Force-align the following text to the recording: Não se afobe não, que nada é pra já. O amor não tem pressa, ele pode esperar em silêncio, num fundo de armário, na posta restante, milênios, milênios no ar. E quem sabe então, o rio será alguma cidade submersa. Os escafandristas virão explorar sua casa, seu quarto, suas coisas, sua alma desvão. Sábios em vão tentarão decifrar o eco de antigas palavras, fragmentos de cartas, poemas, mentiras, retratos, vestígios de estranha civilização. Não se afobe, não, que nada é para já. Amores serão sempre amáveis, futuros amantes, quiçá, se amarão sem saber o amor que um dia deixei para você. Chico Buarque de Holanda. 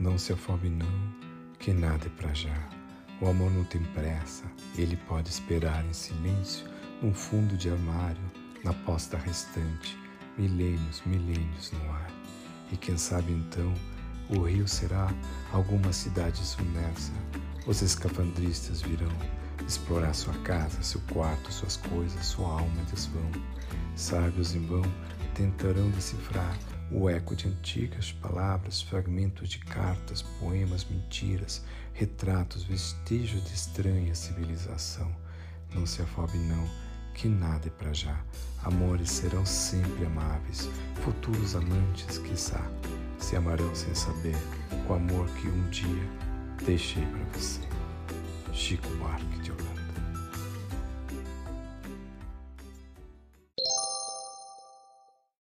Não 0.00 0.18
se 0.18 0.32
afobe 0.32 0.68
não, 0.68 1.12
que 1.58 1.72
nada 1.72 2.06
é 2.06 2.10
pra 2.10 2.32
já. 2.32 2.68
O 3.20 3.28
amor 3.28 3.50
não 3.52 3.62
tem 3.64 3.82
pressa, 3.94 4.44
ele 4.76 4.96
pode 4.96 5.28
esperar 5.28 5.84
em 5.84 5.92
silêncio, 5.92 6.66
num 7.00 7.14
fundo 7.14 7.56
de 7.56 7.70
armário, 7.70 8.22
na 8.64 8.72
posta 8.72 9.16
restante, 9.16 9.96
milênios, 10.36 11.02
milênios 11.06 11.70
no 11.72 11.92
ar. 11.92 12.10
E 12.72 12.76
quem 12.76 12.96
sabe 12.96 13.32
então, 13.32 13.72
o 14.30 14.42
rio 14.42 14.66
será 14.66 15.12
alguma 15.52 15.92
cidade 15.92 16.38
submersa. 16.38 17.12
Os 17.66 17.82
escafandristas 17.82 18.82
virão 18.82 19.12
explorar 19.68 20.14
sua 20.14 20.34
casa, 20.38 20.82
seu 20.82 21.00
quarto, 21.12 21.52
suas 21.52 21.76
coisas, 21.76 22.26
sua 22.26 22.48
alma 22.48 22.82
desvão. 22.90 23.30
Sábios 23.94 24.54
em 24.54 24.66
vão 24.66 24.82
tentarão 25.34 25.90
decifrar 25.90 26.56
o 26.94 27.08
eco 27.08 27.34
de 27.34 27.48
antigas 27.48 28.12
palavras, 28.12 28.82
fragmentos 28.82 29.48
de 29.48 29.58
cartas, 29.58 30.22
poemas, 30.38 30.84
mentiras, 30.84 31.64
retratos, 31.94 32.64
vestígios 32.64 33.44
de 33.44 33.54
estranha 33.54 34.14
civilização. 34.14 35.10
Não 35.74 35.86
se 35.86 36.02
afobe, 36.02 36.36
não, 36.38 36.68
que 37.14 37.28
nada 37.28 37.68
é 37.68 37.70
para 37.70 37.94
já. 37.94 38.22
Amores 38.62 39.10
serão 39.10 39.44
sempre 39.46 40.04
amáveis, 40.04 40.68
futuros 41.02 41.56
amantes, 41.56 42.18
quiçá, 42.18 42.62
se 43.18 43.36
amarão 43.36 43.74
sem 43.74 43.94
saber 43.94 44.36
o 44.88 44.92
amor 44.92 45.26
que 45.30 45.48
um 45.48 45.70
dia 45.70 46.08
deixei 46.64 47.04
para 47.06 47.24
você. 47.38 47.60
Chico 48.52 48.88
Buarque 48.96 49.38
de 49.40 49.50
Holanda. 49.50 49.81